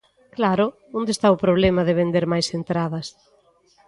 [0.37, 0.65] Claro,
[0.99, 3.07] ¿onde está o problema de vender máis entradas?